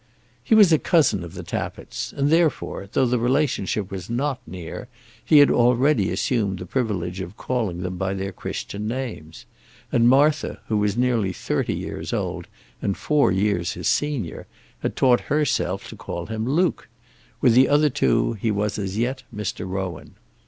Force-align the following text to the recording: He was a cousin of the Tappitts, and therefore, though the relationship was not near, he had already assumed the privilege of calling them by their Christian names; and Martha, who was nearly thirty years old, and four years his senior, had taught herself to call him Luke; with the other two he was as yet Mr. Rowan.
He 0.43 0.55
was 0.55 0.73
a 0.73 0.79
cousin 0.79 1.23
of 1.23 1.35
the 1.35 1.43
Tappitts, 1.43 2.11
and 2.11 2.31
therefore, 2.31 2.89
though 2.91 3.05
the 3.05 3.19
relationship 3.19 3.91
was 3.91 4.09
not 4.09 4.39
near, 4.47 4.87
he 5.23 5.37
had 5.37 5.51
already 5.51 6.09
assumed 6.11 6.57
the 6.57 6.65
privilege 6.65 7.21
of 7.21 7.37
calling 7.37 7.83
them 7.83 7.97
by 7.97 8.15
their 8.15 8.31
Christian 8.31 8.87
names; 8.87 9.45
and 9.91 10.09
Martha, 10.09 10.59
who 10.69 10.77
was 10.77 10.97
nearly 10.97 11.31
thirty 11.31 11.75
years 11.75 12.13
old, 12.13 12.47
and 12.81 12.97
four 12.97 13.31
years 13.31 13.73
his 13.73 13.87
senior, 13.87 14.47
had 14.79 14.95
taught 14.95 15.21
herself 15.29 15.87
to 15.89 15.95
call 15.95 16.25
him 16.25 16.45
Luke; 16.49 16.87
with 17.39 17.53
the 17.53 17.69
other 17.69 17.91
two 17.91 18.33
he 18.33 18.49
was 18.49 18.79
as 18.79 18.97
yet 18.97 19.21
Mr. 19.31 19.69
Rowan. 19.69 20.15